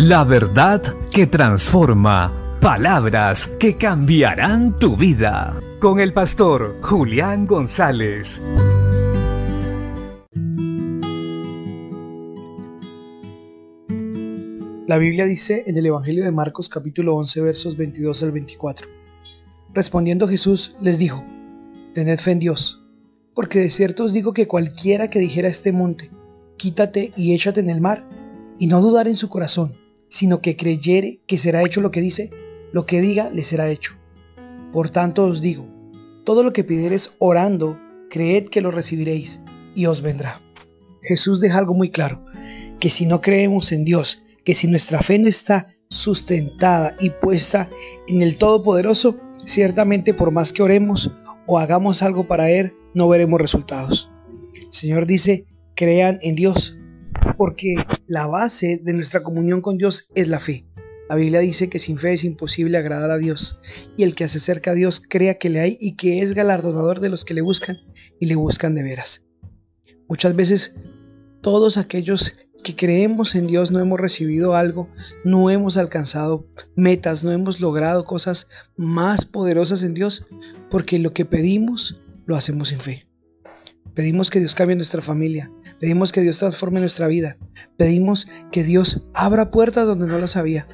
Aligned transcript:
La 0.00 0.22
verdad 0.22 0.80
que 1.10 1.26
transforma. 1.26 2.32
Palabras 2.60 3.50
que 3.58 3.76
cambiarán 3.76 4.78
tu 4.78 4.96
vida. 4.96 5.60
Con 5.80 5.98
el 5.98 6.12
pastor 6.12 6.76
Julián 6.82 7.48
González. 7.48 8.40
La 14.86 14.98
Biblia 14.98 15.24
dice 15.24 15.64
en 15.66 15.76
el 15.76 15.86
Evangelio 15.86 16.24
de 16.24 16.30
Marcos 16.30 16.68
capítulo 16.68 17.16
11 17.16 17.40
versos 17.40 17.76
22 17.76 18.22
al 18.22 18.30
24. 18.30 18.88
Respondiendo 19.74 20.28
Jesús 20.28 20.76
les 20.80 21.00
dijo, 21.00 21.24
Tened 21.92 22.20
fe 22.20 22.30
en 22.30 22.38
Dios, 22.38 22.84
porque 23.34 23.58
de 23.58 23.68
cierto 23.68 24.04
os 24.04 24.12
digo 24.12 24.32
que 24.32 24.46
cualquiera 24.46 25.08
que 25.08 25.18
dijera 25.18 25.48
a 25.48 25.50
este 25.50 25.72
monte, 25.72 26.08
quítate 26.56 27.12
y 27.16 27.34
échate 27.34 27.58
en 27.58 27.70
el 27.70 27.80
mar, 27.80 28.08
y 28.60 28.68
no 28.68 28.80
dudar 28.80 29.08
en 29.08 29.16
su 29.16 29.28
corazón, 29.28 29.72
sino 30.08 30.40
que 30.40 30.56
creyere 30.56 31.18
que 31.26 31.38
será 31.38 31.62
hecho 31.62 31.80
lo 31.80 31.90
que 31.90 32.00
dice, 32.00 32.30
lo 32.72 32.86
que 32.86 33.00
diga 33.00 33.30
le 33.30 33.42
será 33.42 33.70
hecho. 33.70 33.94
Por 34.72 34.90
tanto 34.90 35.24
os 35.24 35.40
digo, 35.40 35.68
todo 36.24 36.42
lo 36.42 36.52
que 36.52 36.64
pidiereis 36.64 37.12
orando, 37.18 37.78
creed 38.10 38.48
que 38.48 38.60
lo 38.60 38.70
recibiréis, 38.70 39.40
y 39.74 39.86
os 39.86 40.02
vendrá. 40.02 40.40
Jesús 41.02 41.40
deja 41.40 41.58
algo 41.58 41.74
muy 41.74 41.90
claro, 41.90 42.24
que 42.80 42.90
si 42.90 43.06
no 43.06 43.20
creemos 43.20 43.72
en 43.72 43.84
Dios, 43.84 44.24
que 44.44 44.54
si 44.54 44.66
nuestra 44.66 45.00
fe 45.00 45.18
no 45.18 45.28
está 45.28 45.74
sustentada 45.88 46.96
y 47.00 47.10
puesta 47.10 47.70
en 48.08 48.22
el 48.22 48.36
Todopoderoso, 48.36 49.18
ciertamente 49.44 50.14
por 50.14 50.30
más 50.30 50.52
que 50.52 50.62
oremos 50.62 51.12
o 51.46 51.58
hagamos 51.58 52.02
algo 52.02 52.26
para 52.26 52.50
Él, 52.50 52.74
no 52.94 53.08
veremos 53.08 53.40
resultados. 53.40 54.10
El 54.54 54.72
Señor 54.72 55.06
dice, 55.06 55.46
crean 55.74 56.18
en 56.22 56.34
Dios, 56.34 56.77
porque 57.38 57.76
la 58.08 58.26
base 58.26 58.80
de 58.82 58.92
nuestra 58.92 59.22
comunión 59.22 59.62
con 59.62 59.78
Dios 59.78 60.08
es 60.14 60.28
la 60.28 60.40
fe. 60.40 60.66
La 61.08 61.14
Biblia 61.14 61.40
dice 61.40 61.70
que 61.70 61.78
sin 61.78 61.96
fe 61.96 62.12
es 62.12 62.24
imposible 62.24 62.76
agradar 62.76 63.10
a 63.10 63.16
Dios, 63.16 63.60
y 63.96 64.02
el 64.02 64.14
que 64.14 64.28
se 64.28 64.36
acerca 64.36 64.72
a 64.72 64.74
Dios 64.74 65.00
crea 65.00 65.38
que 65.38 65.48
le 65.48 65.60
hay 65.60 65.78
y 65.80 65.96
que 65.96 66.18
es 66.18 66.34
galardonador 66.34 67.00
de 67.00 67.08
los 67.08 67.24
que 67.24 67.32
le 67.32 67.40
buscan 67.40 67.78
y 68.20 68.26
le 68.26 68.34
buscan 68.34 68.74
de 68.74 68.82
veras. 68.82 69.24
Muchas 70.08 70.34
veces 70.36 70.74
todos 71.40 71.78
aquellos 71.78 72.34
que 72.62 72.74
creemos 72.74 73.36
en 73.36 73.46
Dios 73.46 73.70
no 73.70 73.78
hemos 73.78 74.00
recibido 74.00 74.56
algo, 74.56 74.88
no 75.24 75.48
hemos 75.48 75.76
alcanzado 75.76 76.46
metas, 76.74 77.22
no 77.22 77.30
hemos 77.30 77.60
logrado 77.60 78.04
cosas 78.04 78.48
más 78.76 79.24
poderosas 79.24 79.84
en 79.84 79.94
Dios, 79.94 80.26
porque 80.70 80.98
lo 80.98 81.12
que 81.12 81.24
pedimos 81.24 82.00
lo 82.26 82.36
hacemos 82.36 82.72
en 82.72 82.80
fe. 82.80 83.07
Pedimos 83.98 84.30
que 84.30 84.38
Dios 84.38 84.54
cambie 84.54 84.76
nuestra 84.76 85.02
familia, 85.02 85.50
pedimos 85.80 86.12
que 86.12 86.20
Dios 86.20 86.38
transforme 86.38 86.78
nuestra 86.78 87.08
vida, 87.08 87.36
pedimos 87.76 88.28
que 88.52 88.62
Dios 88.62 89.08
abra 89.12 89.50
puertas 89.50 89.88
donde 89.88 90.06
no 90.06 90.20
las 90.20 90.36
había, 90.36 90.68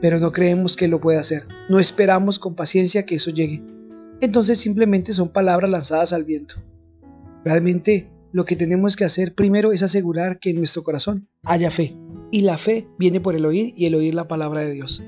pero 0.00 0.18
no 0.18 0.32
creemos 0.32 0.74
que 0.74 0.88
lo 0.88 0.98
pueda 0.98 1.20
hacer, 1.20 1.42
no 1.68 1.78
esperamos 1.78 2.38
con 2.38 2.54
paciencia 2.54 3.04
que 3.04 3.16
eso 3.16 3.30
llegue. 3.30 3.62
Entonces 4.22 4.56
simplemente 4.56 5.12
son 5.12 5.28
palabras 5.28 5.68
lanzadas 5.68 6.14
al 6.14 6.24
viento. 6.24 6.64
Realmente 7.44 8.10
lo 8.32 8.46
que 8.46 8.56
tenemos 8.56 8.96
que 8.96 9.04
hacer 9.04 9.34
primero 9.34 9.72
es 9.72 9.82
asegurar 9.82 10.38
que 10.38 10.48
en 10.48 10.56
nuestro 10.56 10.82
corazón 10.82 11.28
haya 11.42 11.70
fe. 11.70 11.94
Y 12.30 12.40
la 12.40 12.56
fe 12.56 12.88
viene 12.98 13.20
por 13.20 13.34
el 13.34 13.44
oír 13.44 13.74
y 13.76 13.84
el 13.84 13.96
oír 13.96 14.14
la 14.14 14.28
palabra 14.28 14.60
de 14.60 14.70
Dios. 14.70 15.02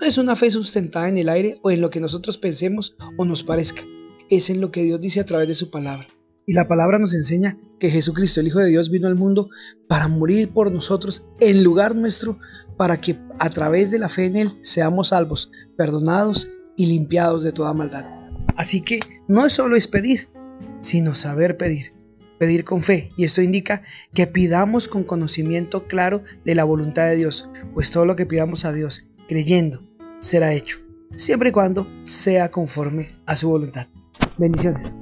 No 0.00 0.06
es 0.06 0.16
una 0.16 0.36
fe 0.36 0.50
sustentada 0.50 1.10
en 1.10 1.18
el 1.18 1.28
aire 1.28 1.60
o 1.62 1.70
en 1.70 1.82
lo 1.82 1.90
que 1.90 2.00
nosotros 2.00 2.38
pensemos 2.38 2.96
o 3.18 3.26
nos 3.26 3.42
parezca. 3.42 3.82
Es 4.30 4.48
en 4.48 4.62
lo 4.62 4.72
que 4.72 4.84
Dios 4.84 5.02
dice 5.02 5.20
a 5.20 5.26
través 5.26 5.48
de 5.48 5.54
su 5.54 5.70
palabra. 5.70 6.06
Y 6.50 6.52
la 6.52 6.66
palabra 6.66 6.98
nos 6.98 7.14
enseña 7.14 7.56
que 7.78 7.90
Jesucristo, 7.90 8.40
el 8.40 8.48
Hijo 8.48 8.58
de 8.58 8.70
Dios, 8.70 8.90
vino 8.90 9.06
al 9.06 9.14
mundo 9.14 9.50
para 9.86 10.08
morir 10.08 10.52
por 10.52 10.72
nosotros 10.72 11.28
en 11.38 11.62
lugar 11.62 11.94
nuestro, 11.94 12.40
para 12.76 13.00
que 13.00 13.16
a 13.38 13.48
través 13.50 13.92
de 13.92 14.00
la 14.00 14.08
fe 14.08 14.24
en 14.24 14.36
Él 14.36 14.50
seamos 14.60 15.10
salvos, 15.10 15.52
perdonados 15.76 16.50
y 16.76 16.86
limpiados 16.86 17.44
de 17.44 17.52
toda 17.52 17.72
maldad. 17.72 18.04
Así 18.56 18.80
que 18.80 18.98
no 19.28 19.46
es 19.46 19.52
solo 19.52 19.76
es 19.76 19.86
pedir, 19.86 20.28
sino 20.80 21.14
saber 21.14 21.56
pedir 21.56 21.94
pedir 22.40 22.64
con 22.64 22.82
fe 22.82 23.12
y 23.16 23.24
esto 23.24 23.42
indica 23.42 23.82
que 24.12 24.26
pidamos 24.26 24.88
con 24.88 25.04
conocimiento 25.04 25.86
claro 25.86 26.24
de 26.44 26.56
la 26.56 26.64
voluntad 26.64 27.04
de 27.04 27.16
Dios, 27.16 27.48
pues 27.74 27.92
todo 27.92 28.06
lo 28.06 28.16
que 28.16 28.26
pidamos 28.26 28.64
a 28.64 28.72
Dios 28.72 29.06
creyendo 29.28 29.86
será 30.18 30.52
hecho, 30.52 30.78
siempre 31.14 31.50
y 31.50 31.52
cuando 31.52 31.86
sea 32.02 32.50
conforme 32.50 33.08
a 33.26 33.36
su 33.36 33.50
voluntad. 33.50 33.86
Bendiciones. 34.36 34.99